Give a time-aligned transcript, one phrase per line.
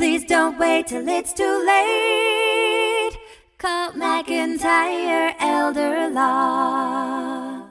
[0.00, 3.18] Please don't wait till it's too late.
[3.58, 7.66] Call McIntyre Elder Law.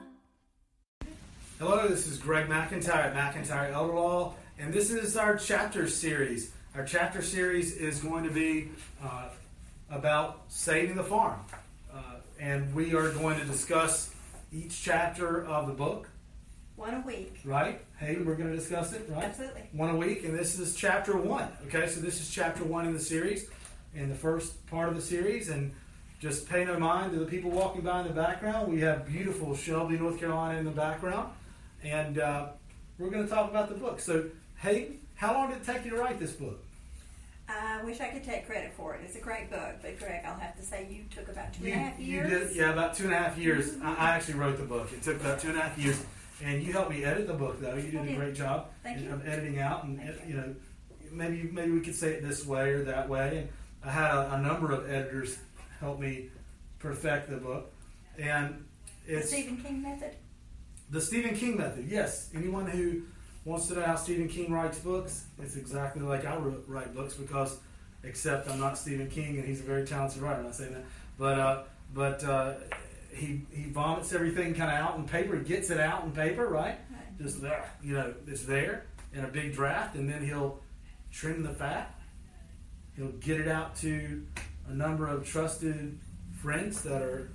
[1.58, 6.52] Hello, this is Greg McIntyre at McIntyre Elder Law, and this is our chapter series.
[6.76, 8.68] Our chapter series is going to be
[9.02, 9.30] uh,
[9.90, 11.40] about saving the farm,
[11.92, 11.98] uh,
[12.38, 14.14] and we are going to discuss
[14.52, 16.08] each chapter of the book.
[16.80, 17.40] One a week.
[17.44, 17.78] Right?
[17.98, 19.24] Hey, we're going to discuss it, right?
[19.24, 19.64] Absolutely.
[19.72, 21.46] One a week, and this is chapter one.
[21.66, 23.50] Okay, so this is chapter one in the series,
[23.94, 25.74] in the first part of the series, and
[26.20, 28.72] just pay no mind to the people walking by in the background.
[28.72, 31.30] We have beautiful Shelby, North Carolina in the background,
[31.84, 32.46] and uh,
[32.98, 34.00] we're going to talk about the book.
[34.00, 34.30] So,
[34.62, 36.64] hey, how long did it take you to write this book?
[37.46, 39.02] I wish I could take credit for it.
[39.04, 41.72] It's a great book, but Greg, I'll have to say you took about two You,
[41.74, 42.30] and a half you years.
[42.48, 43.74] did, yeah, about two and a half years.
[43.82, 44.90] I, I actually wrote the book.
[44.94, 46.02] It took about two and a half years,
[46.42, 47.74] and you helped me edit the book, though.
[47.74, 49.12] You did a great job Thank you.
[49.12, 50.54] of editing out, and Thank you know,
[51.12, 53.38] maybe maybe we could say it this way or that way.
[53.38, 53.48] And
[53.84, 55.38] I had a, a number of editors
[55.80, 56.28] help me
[56.78, 57.72] perfect the book,
[58.18, 58.64] and
[59.06, 60.14] The Stephen King method.
[60.90, 61.86] the Stephen King method.
[61.88, 63.02] Yes, anyone who
[63.44, 67.58] wants to know how Stephen King writes books, it's exactly like I write books because,
[68.04, 70.38] except I'm not Stephen King and he's a very talented writer.
[70.40, 70.84] I'm not saying that,
[71.18, 71.62] but uh,
[71.94, 72.54] but uh,
[73.12, 75.36] he he vomits everything kind of out in paper.
[75.36, 76.78] He gets it out in paper, right?
[77.18, 80.60] Just there, you know, it's there in a big draft, and then he'll
[81.12, 81.94] trim the fat.
[82.96, 84.24] He'll get it out to
[84.68, 85.98] a number of trusted
[86.42, 87.30] friends that are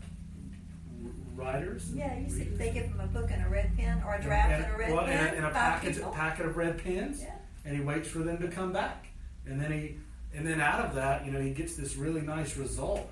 [1.35, 1.91] writers.
[1.93, 2.57] Yeah, you see, readers.
[2.57, 4.93] they give him a book and a red pen, or a draft and, a red
[4.93, 5.27] well, pen.
[5.27, 6.11] and, and a package, people.
[6.11, 7.35] packet of red pens, Yeah.
[7.65, 9.07] and he waits for them to come back,
[9.45, 9.97] and then he,
[10.35, 13.09] and then out of that, you know, he gets this really nice result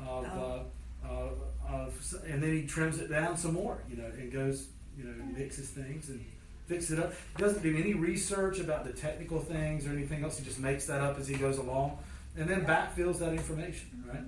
[0.00, 0.40] of, Oh.
[0.40, 0.62] uh,
[1.08, 1.28] uh,
[1.68, 5.12] of, and then he trims it down some more, you know, and goes, you know,
[5.36, 6.24] mixes things and
[6.66, 7.12] fixes it up.
[7.36, 10.38] He doesn't do any research about the technical things or anything else.
[10.38, 11.98] He just makes that up as he goes along,
[12.36, 14.24] and then backfills that information, right?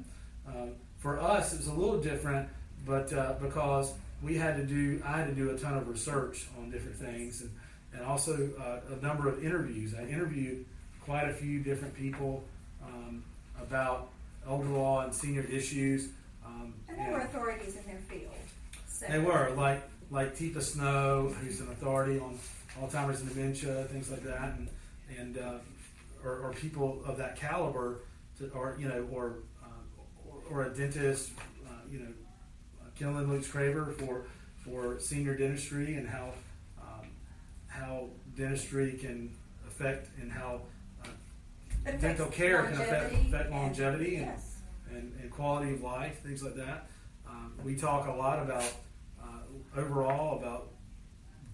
[0.48, 0.68] Uh,
[0.98, 2.48] for us, it was a little different,
[2.86, 6.46] but uh, because we had to do, I had to do a ton of research
[6.58, 7.50] on different things, and
[7.94, 9.94] and also uh, a number of interviews.
[9.94, 10.64] I interviewed
[11.04, 12.44] quite a few different people
[12.84, 13.24] um,
[13.60, 14.10] about
[14.46, 16.08] elder law and senior issues.
[16.60, 18.32] Um, And they were authorities in their field.
[18.88, 19.06] So.
[19.08, 22.38] they were like like Teepa Snow, who's an authority on
[22.80, 24.68] Alzheimer's and dementia, things like that, and
[25.18, 25.58] and uh,
[26.24, 28.00] or, or people of that caliber,
[28.38, 31.30] to, or you know, or uh, or, or a dentist,
[31.66, 32.12] uh, you know,
[32.80, 34.24] uh, Killen Lutz Craver for
[34.64, 36.32] for senior dentistry and how
[36.80, 37.06] um,
[37.68, 39.30] how dentistry can
[39.66, 40.62] affect and how
[41.04, 44.47] uh, dental care can affect, longevity affect longevity and, yes.
[44.90, 46.88] And, and quality of life, things like that.
[47.28, 48.64] Um, we talk a lot about
[49.22, 50.70] uh, overall about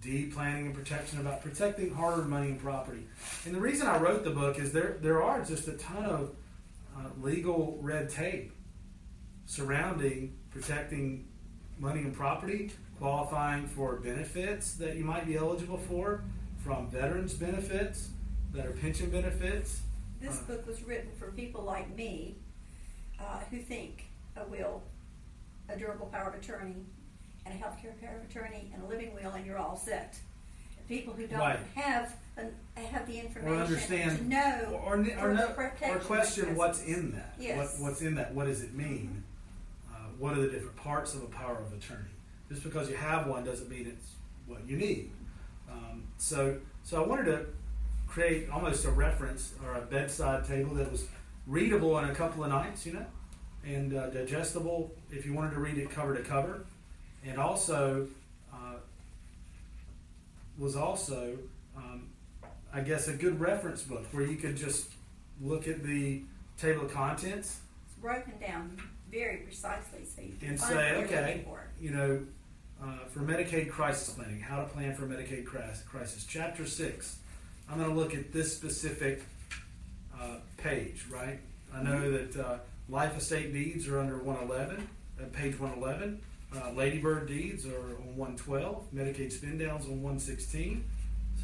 [0.01, 3.07] deed planning and protection, about protecting hard-earned money and property.
[3.45, 6.35] And the reason I wrote the book is there there are just a ton of
[6.95, 8.51] uh, legal red tape
[9.45, 11.27] surrounding protecting
[11.79, 16.23] money and property, qualifying for benefits that you might be eligible for,
[16.63, 18.09] from veterans benefits
[18.53, 19.81] that are pension benefits.
[20.21, 22.37] This Uh, book was written for people like me
[23.19, 24.05] uh, who think
[24.37, 24.81] a will,
[25.69, 26.75] a durable power of attorney,
[27.45, 30.17] and a healthcare power of attorney, and a living will, and you're all set.
[30.87, 31.59] People who don't Right.
[31.73, 35.89] have an, have the or information understand to know or, or, for or, no, protection
[35.89, 37.33] or question what's in that.
[37.39, 37.79] Yes.
[37.79, 38.35] What, what's in that?
[38.35, 39.23] What does it mean?
[39.89, 42.09] Uh, what are the different parts of a power of attorney?
[42.49, 44.11] Just because you have one doesn't mean it's
[44.45, 45.09] what you need.
[45.71, 47.47] Um, so, so I wanted to
[48.07, 51.07] create almost a reference or a bedside table that was
[51.47, 53.05] readable in a couple of nights, you know,
[53.65, 56.65] and uh, digestible if you wanted to read it cover to cover,
[57.25, 58.07] and also
[58.53, 58.75] uh,
[60.57, 61.37] was also,
[61.75, 62.07] um,
[62.73, 64.89] I guess, a good reference book where you could just
[65.41, 66.21] look at the
[66.57, 67.59] table of contents.
[67.87, 68.77] It's broken down
[69.11, 71.45] very precisely so you can and say, okay,
[71.79, 72.25] you know,
[72.83, 77.19] uh, for Medicaid crisis planning, how to plan for Medicaid cris- crisis, chapter six.
[77.69, 79.23] I'm going to look at this specific
[80.69, 81.39] page, right?
[81.73, 82.57] I know that uh,
[82.89, 84.87] life estate deeds are under 111,
[85.19, 86.19] at page 111.
[86.55, 88.91] Uh, Ladybird deeds are on 112.
[88.93, 90.83] Medicaid spin downs on 116.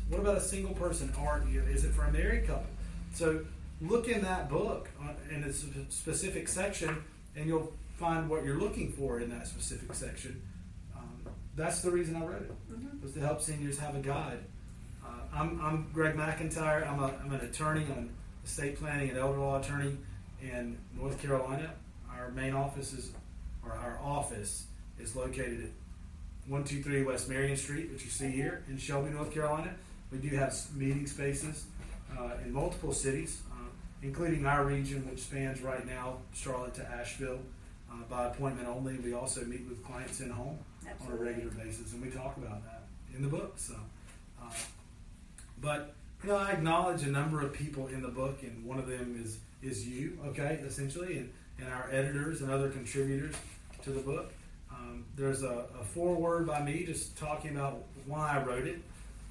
[0.10, 1.14] What about a single person?
[1.22, 2.66] Or is it for a married couple?
[3.14, 3.46] So
[3.82, 7.04] look in that book uh, in a specific section,
[7.36, 10.42] and you'll find what you're looking for in that specific section.
[10.98, 13.02] Um, that's the reason I wrote it Mhm.
[13.04, 14.40] was to help seniors have a guide.
[15.06, 16.90] Uh, I'm, I'm Greg McIntyre.
[16.90, 17.86] I'm, a, I'm an attorney.
[17.86, 18.10] I'm an
[18.46, 19.98] estate planning and elder law attorney
[20.42, 21.72] in North Carolina.
[22.10, 23.12] Our main office is,
[23.66, 24.66] or our office
[25.00, 25.70] is located at
[26.48, 29.74] 123 West Marion Street, which you see here in Shelby, North Carolina.
[30.12, 31.66] We do have meeting spaces
[32.18, 33.42] uh, in multiple cities.
[33.52, 33.62] Uh,
[34.04, 37.40] including our region, which spans right now Charlotte to Asheville
[37.92, 38.96] uh, by appointment only.
[38.98, 40.60] We also meet with clients in home
[41.06, 42.84] on a regular basis, and we talk about that
[43.16, 43.54] in the book.
[43.58, 43.76] So,
[44.42, 44.52] uh,
[45.60, 45.94] but
[46.24, 49.20] you know, I acknowledge a number of people in the book, and one of them
[49.24, 53.36] is is you, okay, essentially, and, and our editors and other contributors
[53.84, 54.32] to the book.
[54.72, 58.82] Um, there's a, a foreword by me just talking about why I wrote it,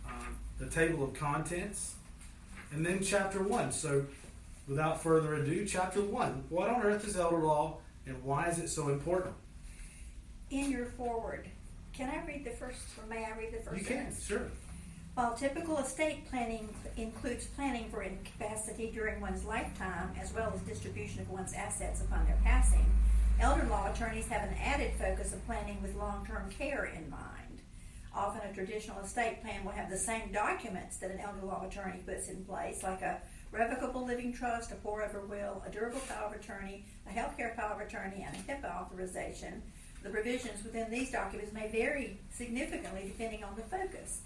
[0.06, 1.94] um, the table of contents,
[2.72, 3.72] and then chapter one.
[3.72, 4.06] So,
[4.68, 8.68] without further ado, chapter one: What on earth is elder law, and why is it
[8.68, 9.34] so important?
[10.50, 11.48] In your foreword,
[11.92, 14.24] can I read the first, or may I read the first You can, sentence?
[14.26, 14.42] sure.
[15.14, 21.20] While typical estate planning includes planning for incapacity during one's lifetime, as well as distribution
[21.20, 22.86] of one's assets upon their passing,
[23.40, 27.60] elder law attorneys have an added focus of planning with long-term care in mind.
[28.14, 32.00] Often a traditional estate plan will have the same documents that an elder law attorney
[32.06, 33.20] puts in place, like a
[33.52, 37.86] revocable living trust, a pour-over will, a durable power of attorney, a healthcare power of
[37.86, 39.62] attorney, and a HIPAA authorization.
[40.02, 44.20] The provisions within these documents may vary significantly depending on the focus.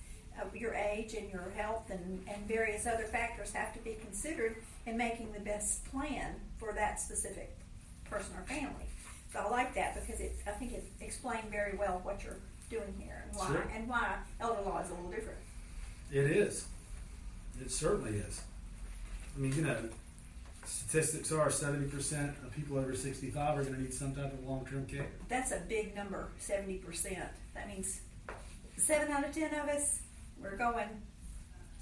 [0.55, 4.97] Your age and your health and, and various other factors have to be considered in
[4.97, 7.57] making the best plan for that specific
[8.09, 8.87] person or family.
[9.33, 12.39] So I like that because it, I think it explained very well what you're
[12.71, 13.69] doing here and why, Sure.
[13.75, 15.39] and why elder law is a little different.
[16.13, 16.67] It is.
[17.61, 18.43] It certainly is.
[19.37, 19.77] I mean, you know,
[20.65, 24.67] statistics are 70% of people over 65 are going to need some type of long
[24.67, 25.07] term care.
[25.29, 27.29] That's a big number, seventy percent.
[27.55, 28.01] That means
[28.77, 30.01] seven out of ten of us,
[30.45, 30.89] we're going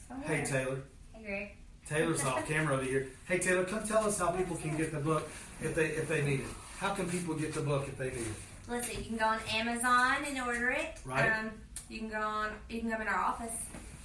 [0.09, 0.29] somewhere.
[0.29, 0.79] Hey, Taylor.
[1.13, 1.49] Hey, Greg.
[1.89, 3.09] Taylor's off camera over here.
[3.27, 5.29] Hey, Taylor, come tell us how people can get the book
[5.61, 6.47] if they if they need it.
[6.79, 8.27] How can people get the book if they need it?
[8.69, 8.97] Let's.
[8.97, 10.99] You can go on Amazon and order it.
[11.05, 11.31] Right.
[11.31, 11.51] Um,
[11.89, 12.51] you can go on.
[12.69, 13.53] You can come in our office.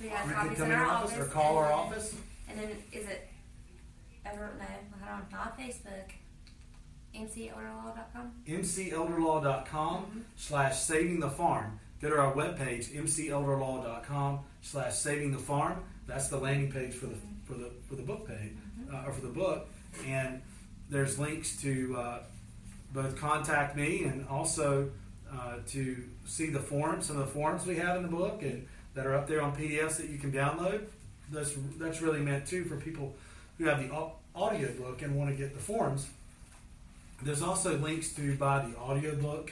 [0.02, 1.12] We have Or you can copies come in our office.
[1.14, 2.16] office or call and our then- office.
[2.50, 3.28] And then is it?
[4.26, 4.66] Ever no,
[5.06, 5.26] hold on.
[5.32, 6.12] Not Facebook.
[7.16, 8.32] MCOrderlaw.com.
[8.48, 11.80] mcelderlaw.com slash saving the farm.
[12.02, 15.84] Go to our webpage, mcelderlaw.com slash saving the farm.
[16.06, 17.16] That's the landing page for the
[17.46, 18.54] for the for the book page
[18.94, 19.68] uh, or for the book,
[20.06, 20.42] and
[20.90, 22.20] there's links to uh,
[22.94, 24.90] both contact me and also
[25.34, 28.68] uh, to see the forms, some of the forms we have in the book, and
[28.94, 30.86] that are up there on PDFs that you can download.
[31.32, 33.16] That's that's really meant too for people
[33.58, 36.08] who have the au- audio book and want to get the forms.
[37.24, 39.52] There's also links to buy the audio book,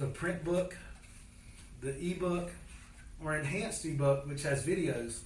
[0.00, 0.76] the print book,
[1.82, 2.50] the ebook,
[3.22, 5.20] or enhanced ebook, which has videos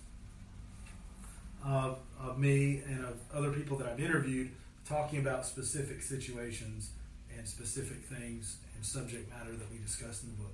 [1.64, 4.50] of, of me and of other people that I've interviewed
[4.86, 6.90] talking about specific situations
[7.38, 10.52] and specific things and subject matter that we discussed in the book.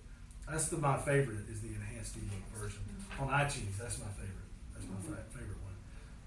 [0.48, 2.80] That's the, my favorite is the enhanced ebook version
[3.18, 3.78] on iTunes.
[3.78, 4.36] That's my favorite.
[4.74, 5.74] That's my fa- favorite one.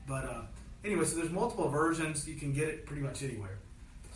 [0.07, 0.41] But uh,
[0.83, 2.27] anyway, so there's multiple versions.
[2.27, 3.59] You can get it pretty much anywhere.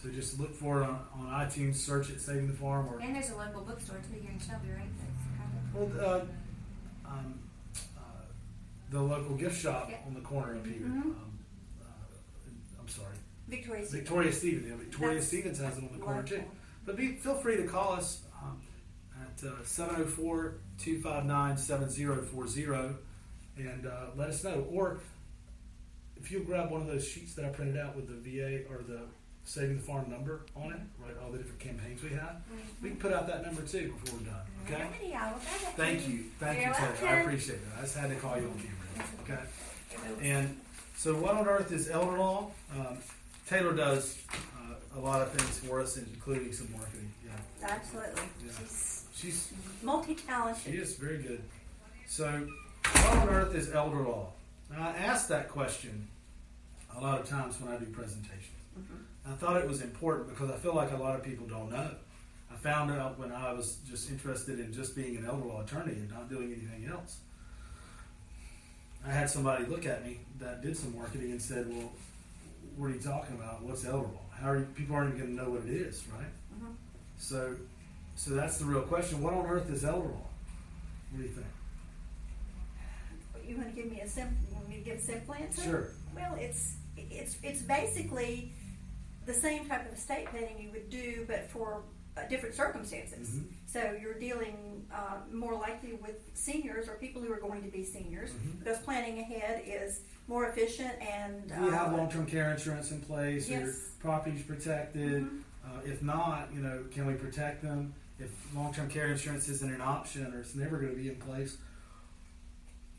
[0.02, 3.16] So just look for it on, on iTunes, search it, Saving the Farm, or And
[3.16, 4.90] there's a local bookstore too here in Shelby, right?
[5.74, 6.26] That's kind well,
[7.06, 7.40] uh, um,
[7.98, 8.02] uh,
[8.92, 9.98] the local gift shop Yeah.
[10.06, 10.76] on the corner up here.
[10.86, 11.02] Mhm.
[11.02, 11.40] Um,
[11.82, 11.86] uh,
[12.80, 13.16] I'm sorry,
[13.48, 14.68] Victoria's Victoria Stevens.
[14.70, 16.44] Yeah, Victoria That's Stevens has it on the corner too.
[16.86, 18.62] But be, feel free to call us um,
[19.20, 22.96] at uh, 704 259 7040
[23.58, 24.66] and uh, let us know.
[24.72, 25.00] Or
[26.16, 28.84] if you'll grab one of those sheets that I printed out with the VA or
[28.84, 29.02] the
[29.48, 31.16] Saving the Farm number on it, right?
[31.24, 32.36] All the different campaigns we have.
[32.84, 34.42] We can put out that number too before we're done.
[34.66, 34.76] Okay?
[34.84, 35.78] Alrighty, I will grab it.
[35.78, 36.26] Thank you.
[36.38, 37.10] Thank You're you, Taylor.
[37.12, 37.78] I appreciate that.
[37.78, 39.40] I just had to call you on camera.
[40.20, 40.28] Okay?
[40.30, 40.60] And
[40.98, 42.52] so, what on earth is elder law?
[42.78, 42.98] Um,
[43.48, 47.10] Taylor does uh, a lot of things for us, including some marketing.
[47.26, 47.70] Yeah.
[47.70, 48.22] Absolutely.
[48.46, 48.52] Yeah.
[48.60, 50.62] She's She's multi-talented.
[50.74, 51.42] she is very good.
[52.06, 52.48] So,
[52.84, 54.28] what on earth is elder law?
[54.70, 56.06] Now, I ask that question
[56.98, 58.44] a lot of times when I do presentations.
[58.78, 58.98] Mhm.
[59.30, 61.92] I thought it was important because I feel like a lot of people don't know.
[62.52, 65.94] I found out when I was just interested in just being an elder law attorney
[65.94, 67.18] and not doing anything else.
[69.06, 71.92] I had somebody look at me that did some marketing and said, "Well,
[72.78, 73.64] what are you talking about?
[73.64, 74.22] What's elder law?
[74.32, 76.74] How are you, people aren't even going to know what it is, right?" Mhm.
[77.18, 77.56] So,
[78.16, 79.22] so that's the real question.
[79.22, 80.30] What on earth is elder law?
[81.12, 81.46] What do you think?
[83.48, 84.36] You want to give me a simple?
[84.54, 85.62] Want me to give a simple answer?
[85.62, 85.88] Sure.
[86.16, 88.52] Well, it's it's it's basically
[89.28, 91.84] the same type of estate planning you would do, but for
[92.16, 93.30] uh, different circumstances.
[93.30, 93.44] Mhm.
[93.68, 97.84] So you're dealing uh, more likely with seniors or people who are going to be
[97.84, 98.60] seniors Mhm.
[98.60, 101.48] because planning ahead is more efficient and.
[101.48, 103.48] Do you have uh, long-term care insurance in place?
[103.50, 103.90] Are your Yes.
[104.00, 105.24] properties protected?
[105.24, 105.42] Mhm.
[105.64, 107.94] Uh, if not, you know, can we protect them?
[108.20, 111.58] If long-term care insurance isn't an option or it's never going to be in place,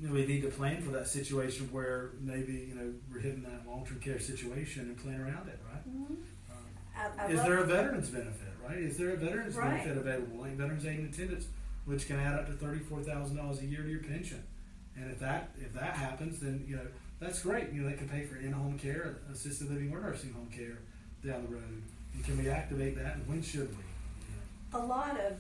[0.00, 4.00] we need to plan for that situation where maybe you know we're hitting that long-term
[4.00, 5.88] care situation and plan around it, right?
[5.88, 6.10] Mhm.
[6.10, 8.78] Um, I, I is there a veterans benefit, right?
[8.78, 9.70] Is there a veterans Right.
[9.82, 11.46] benefit available, like veterans aid and attendance,
[11.84, 14.42] which can add up to thirty-four thousand dollars a year to your pension?
[14.96, 16.86] And if that if that happens, then you know
[17.20, 17.72] that's great.
[17.72, 20.78] You know they can pay for in-home care, assisted living, or nursing home care
[21.24, 21.82] down the road.
[22.14, 23.16] And can we activate that?
[23.16, 23.76] And when should we?
[23.82, 25.34] You a lot of,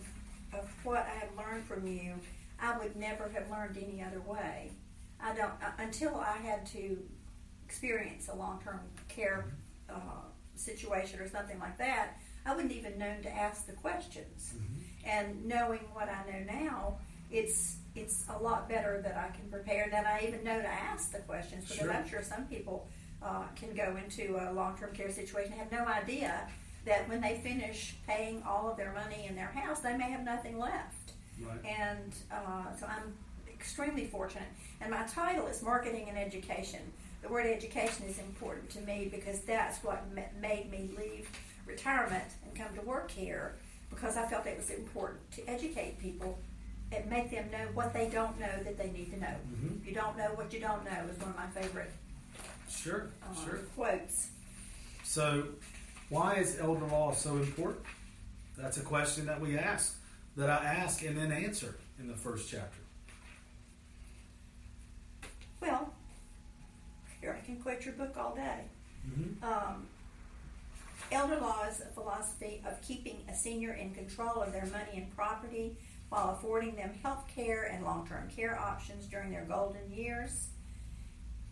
[0.58, 2.14] of what I have learned from you,
[2.60, 4.72] I would never have learned any other way.
[5.20, 6.98] I don't uh, until I had to
[7.64, 9.46] experience a long term care
[9.90, 10.22] uh,
[10.54, 12.18] situation or something like that.
[12.46, 14.54] I wouldn't even known to ask the questions.
[14.54, 15.10] know?
[15.10, 16.98] And knowing what I know now,
[17.30, 19.88] it's it's a lot better that I can prepare.
[19.90, 21.92] That I even know to ask the questions because Sure.
[21.92, 22.88] I'm sure some people
[23.22, 26.48] uh, can go into a long term care situation and have no idea
[26.84, 30.24] that when they finish paying all of their money in their house, they may have
[30.24, 31.07] nothing left.
[31.42, 31.64] Right.
[31.64, 33.14] And uh, so I'm
[33.52, 34.48] extremely fortunate.
[34.80, 36.80] And my title is Marketing and Education.
[37.22, 41.28] The word education is important to me because that's what ma- made me leave
[41.66, 43.56] retirement and come to work here
[43.90, 46.38] because I felt it was important to educate people
[46.92, 49.34] and make them know what they don't know that they need to know.
[49.52, 49.80] Mhm.
[49.80, 51.90] If you don't know what you don't know is one of my favorite
[52.70, 53.58] Sure, uh, sure.
[53.74, 54.28] quotes.
[55.04, 55.48] So,
[56.08, 57.84] why is elder law so important?
[58.56, 59.97] That's a question that we ask,
[60.38, 62.78] that I ask and then answer in the first chapter.
[65.60, 65.92] Well,
[67.20, 68.60] here I can quote your book all day.
[69.10, 69.44] Mm-hmm.
[69.44, 69.88] Um,
[71.10, 75.16] elder law is a philosophy of keeping a senior in control of their money and
[75.16, 75.76] property
[76.08, 80.46] while affording them health care and long term care options during their golden years.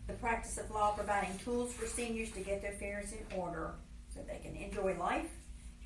[0.07, 3.73] The practice of law providing tools for seniors to get their affairs in order
[4.13, 5.29] so they can enjoy life,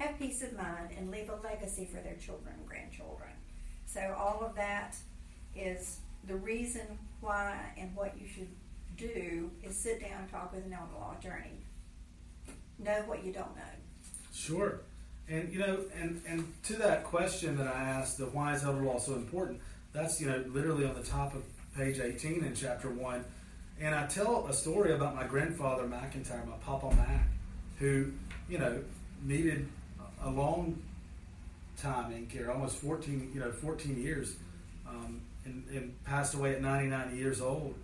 [0.01, 3.31] have peace of mind, and leave a legacy for their children and grandchildren.
[3.85, 4.95] So, all of that
[5.55, 6.85] is the reason
[7.19, 8.47] why and what you should
[8.97, 11.57] do is sit down and talk with an elder law attorney.
[12.79, 13.61] Know what you don't know.
[14.33, 14.81] Sure.
[15.29, 18.81] And you know, and and to that question that I asked, the why is elder
[18.81, 19.59] law so important?
[19.93, 21.43] That's you know literally on the top of
[21.75, 23.23] page eighteen in chapter one,
[23.79, 27.27] and I tell a story about my grandfather McIntyre, my Papa Mac,
[27.77, 28.11] who
[28.49, 28.79] you know
[29.23, 29.67] needed
[30.23, 30.81] a long
[31.77, 34.35] time in care, almost fourteen you know fourteen years,
[34.87, 37.75] um, and, and passed away at ninety nine years old,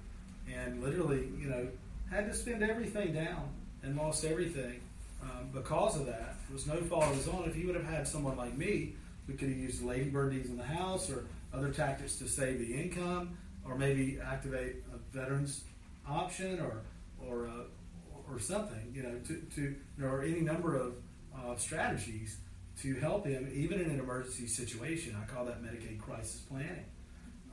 [0.52, 1.68] and literally you know
[2.10, 3.50] had to spend everything down
[3.84, 4.80] and lost everything
[5.22, 6.36] um, because of that.
[6.50, 7.44] It was no fault of his own.
[7.46, 8.94] If he would have had someone like me,
[9.28, 12.74] we could have used ladybird deeds in the house or other tactics to save the
[12.74, 15.62] income, or maybe activate a veterans
[16.08, 16.82] option or
[17.26, 18.92] or uh, or something.
[18.94, 19.76] You know, to to
[20.06, 20.94] or any number of
[21.38, 22.38] uh, strategies
[22.82, 25.16] to help him, even in an emergency situation.
[25.22, 26.86] I call that Medicaid crisis planning.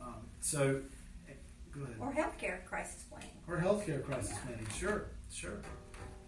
[0.03, 0.81] Um, so,
[1.29, 1.33] eh,
[1.73, 3.31] go ahead Or healthcare crisis planning.
[3.49, 4.38] or healthcare crisis Yeah.
[4.47, 4.67] planning.
[4.76, 5.59] Sure, sure.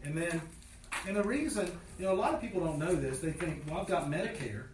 [0.02, 0.40] And then,
[1.06, 3.20] and the reason, you know, a lot of people don't know this.
[3.20, 4.64] They think, well, I've got Medicare,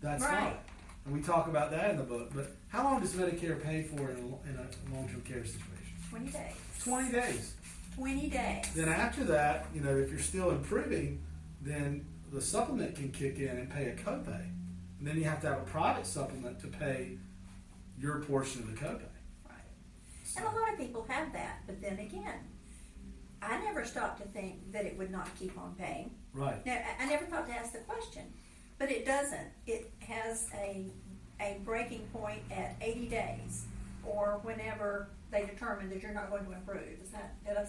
[0.00, 0.52] that's Right.
[0.54, 0.56] fine.
[1.04, 2.32] And we talk about that in the book.
[2.34, 5.96] But how long does Medicare pay for in a, in a long-term care situation?
[6.10, 6.54] 20 days.
[6.82, 7.54] 20 days.
[7.94, 8.64] 20 days.
[8.74, 11.22] Then after that, you know, if you're still improving,
[11.62, 14.44] then the supplement can kick in and pay a copay.
[14.98, 17.18] And then you have to have a private supplement to pay
[17.98, 19.02] your portion of the copay.
[19.48, 20.36] Right.
[20.36, 22.40] And a lot of people have that, but then again,
[23.40, 26.10] I never stopped to think that it would not keep on paying.
[26.34, 26.64] Right.
[26.66, 28.24] Now, I- never thought to ask the question,
[28.78, 29.48] but it doesn't.
[29.66, 30.86] It has a,
[31.40, 33.64] a breaking point at 80 days
[34.04, 37.00] or whenever they determine that you're not going to improve.
[37.02, 37.66] Is that, did I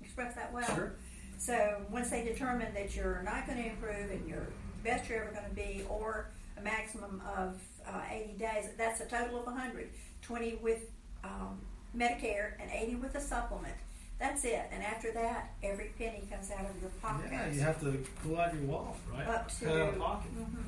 [0.00, 0.64] express that well?
[0.74, 0.94] Sure.
[1.42, 5.22] So once they determine that you're not going to improve and you're the best you're
[5.24, 9.46] ever going to be, or a maximum of uh, 80 days, that's a total of
[9.46, 9.88] 100.
[10.22, 10.88] 20 with
[11.24, 11.58] um,
[11.96, 13.74] Medicare and 80 with a supplement.
[14.20, 14.68] That's it.
[14.70, 17.30] And after that, every penny comes out of your pocket.
[17.32, 17.90] Yeah, you have to
[18.22, 19.26] pull out your wallet, right?
[19.26, 20.30] Up to out of pocket.
[20.38, 20.62] Mhm.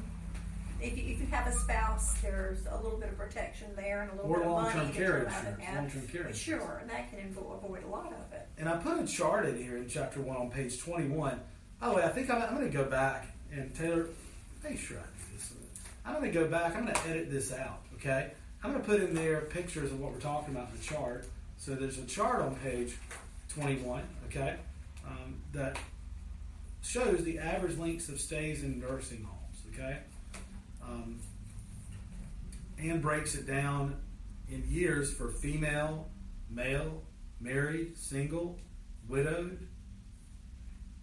[0.81, 4.11] If you, if you have a spouse, there's a little bit of protection there and
[4.11, 5.77] a little Or bit of long-term money that care you're allowed to insurance, have.
[5.77, 6.39] long-term care insurance.
[6.39, 8.49] Sure, and that can invo- avoid a lot of it.
[8.59, 11.41] And I put a chart in here in chapter one on page 21.
[11.83, 14.09] Oh, I think I'm, I'm going to go back and Taylor,
[14.63, 15.53] make sure I do this.
[16.05, 16.77] I'm going to go back.
[16.77, 18.33] I'm going to edit this out, okay?
[18.63, 21.27] I'm going to put in there pictures of what we're talking about in the chart.
[21.57, 22.97] So there's a chart on page
[23.55, 24.57] 21, okay,
[25.07, 25.79] um, that
[26.83, 29.99] shows the average lengths of stays in nursing homes, okay?
[30.87, 31.19] Um,
[32.79, 33.97] and breaks it down
[34.51, 36.09] in years for female,
[36.51, 37.03] male,
[37.41, 38.59] married, single,
[39.09, 39.67] widowed,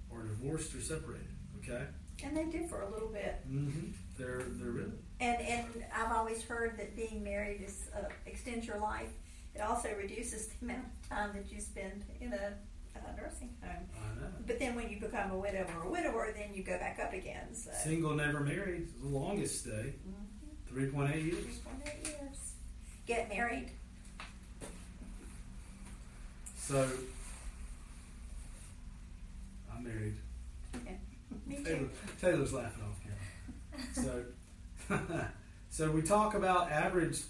[0.09, 1.27] or divorced or separated.
[1.63, 1.83] Okay,
[2.23, 3.39] And they differ a little bit.
[3.49, 3.91] mm-hmm.
[4.17, 8.79] they're they're really And and I've always heard that being married is uh, extends your
[8.79, 9.09] life,
[9.55, 12.53] It also reduces the amount of time that you spend in a
[13.05, 13.71] uh, nursing home.
[13.95, 14.27] I know.
[14.47, 17.13] But then when you become a widow or a widower, then you go back up
[17.13, 17.53] again.
[17.53, 17.71] So.
[17.83, 20.91] Single, never married, the longest stay, Mhm.
[20.91, 21.35] 3.8 years.
[21.45, 22.53] 3.8 years.
[23.05, 23.71] Get married.
[26.57, 26.87] So,
[29.73, 30.15] I'm married.
[30.85, 30.91] Yeah.
[31.45, 31.89] Me Taylor, too.
[32.21, 34.25] Taylor's laughing off camera.
[34.89, 35.25] So,
[35.69, 37.21] so we talk about average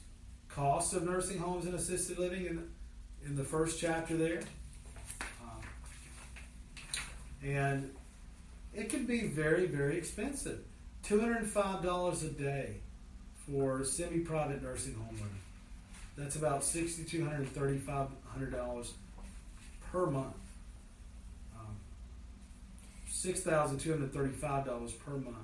[0.48, 2.70] cost of nursing homes and assisted living in
[3.26, 4.42] in the first chapter there,
[7.44, 7.94] and
[8.74, 10.60] it can be very very expensive.
[11.04, 12.76] Two hundred and five dollars a day
[13.46, 15.40] for semi-private nursing home living.
[16.18, 18.94] That's about sixty two hundred and thirty five hundred dollars
[19.92, 20.36] per month.
[21.60, 21.76] Um,
[23.10, 25.38] six thousand two hundred thirty-five dollars per month.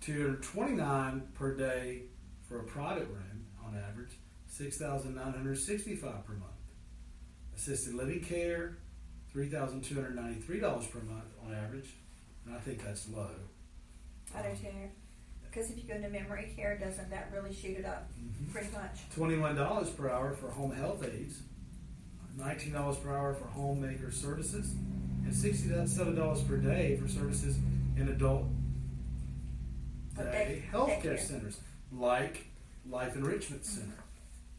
[0.00, 2.02] Two hundred twenty-nine per day
[2.48, 4.12] for a private room on average.
[4.48, 6.52] Six thousand nine hundred sixty-five per month.
[7.56, 8.76] Assisted living care,
[9.34, 11.90] three thousand two hundred ninety-three dollars per month on average,
[12.46, 13.28] and I think that's low.
[14.34, 14.68] I do too.
[15.50, 18.52] Because if you go into memory care, doesn't that really shoot it up Mhm.
[18.52, 19.00] pretty much?
[19.14, 21.42] Twenty-one dollars per hour for home health aides,
[22.36, 24.72] nineteen dollars per hour for homemaker services,
[25.24, 27.56] and sixty-seven dollars per day for services
[27.96, 28.46] in adult
[30.14, 31.60] But day day- healthcare centers,
[31.92, 32.46] like
[32.88, 33.98] Life Enrichment Center,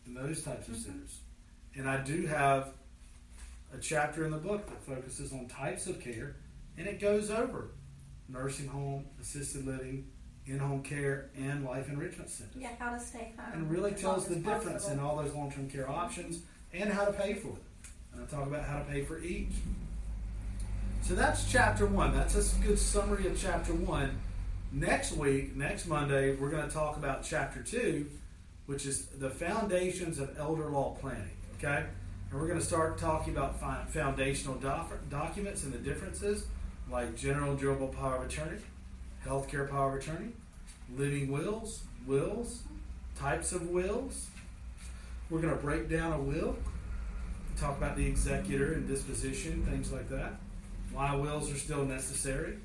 [0.06, 0.84] and those types of Mhm.
[0.84, 1.20] centers.
[1.76, 2.74] And I do have
[3.76, 6.36] a chapter in the book that focuses on types of care,
[6.78, 7.70] and it goes over
[8.28, 10.08] nursing home, assisted living,
[10.48, 13.54] in-home care, and life enrichment centers Yeah, how to stay home.
[13.54, 16.42] and really tells the difference in all those long-term care options
[16.74, 17.60] and how to pay for them.
[18.14, 19.50] And I talk about how to pay for each.
[21.02, 22.16] So that's chapter one.
[22.16, 24.20] That's a good summary of chapter one.
[24.72, 28.08] Next week, next Monday, we're going to talk about chapter two,
[28.66, 31.30] which is the foundations of elder law planning.
[31.58, 31.86] Okay,
[32.30, 36.46] and we're going to start talking about foundational doc- documents and the differences,
[36.92, 38.60] like general durable power of attorney,
[39.26, 40.32] healthcare power of attorney,
[40.96, 42.64] living wills, wills,
[43.18, 44.28] types of wills.
[45.30, 46.56] We're going to break down a will,
[47.58, 50.34] talk about the executor and disposition, things like that.
[50.92, 52.58] Why wills are still necessary.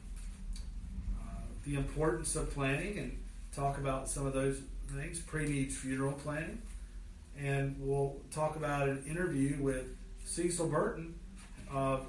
[1.21, 1.25] Uh,
[1.65, 3.19] the importance of planning and
[3.55, 4.61] talk about some of those
[4.95, 5.21] things.
[5.21, 6.61] Pre-needs funeral planning,
[7.43, 9.87] and we'll talk about an interview with
[10.25, 11.15] Cecil Burton
[11.73, 12.07] of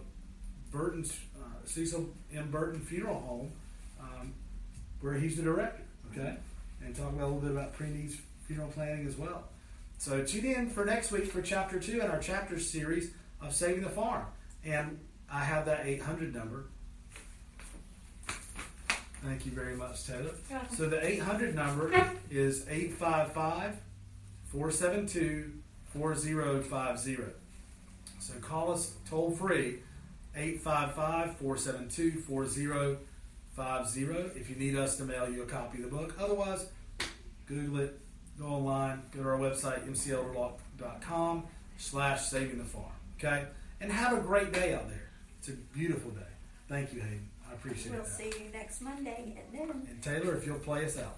[0.72, 2.50] Burton's uh, Cecil M.
[2.52, 3.52] Burton Funeral Home,
[4.00, 4.34] um,
[5.00, 5.84] where he's the director.
[6.12, 6.36] Okay,
[6.84, 9.46] and talk about a little bit about pre-needs funeral planning as well.
[9.98, 13.84] So tune in for next week for chapter two in our chapter series of Saving
[13.84, 14.26] the Farm.
[14.66, 15.00] And
[15.32, 16.66] I have that 800 number.
[19.24, 20.32] Thank you very much, Taylor.
[20.76, 21.94] So the 800 number
[22.32, 23.78] is 855
[24.52, 25.52] 472
[25.94, 27.18] 4050.
[28.20, 29.80] So call us toll free
[30.36, 36.16] 855 472 4050 if you need us to mail you a copy of the book.
[36.20, 36.68] Otherwise,
[37.46, 38.00] Google it,
[38.40, 41.44] go online, go to our website, mcelderlaw.com
[41.78, 42.86] slash saving the farm.
[43.18, 43.46] Okay?
[43.80, 45.10] And have a great day out there.
[45.40, 46.22] It's a beautiful day.
[46.68, 47.28] Thank you, Hayden.
[47.50, 47.92] I appreciate it.
[47.94, 48.10] We'll that.
[48.10, 49.88] see you next Monday at noon.
[49.90, 51.18] And Taylor, if you'll play us out.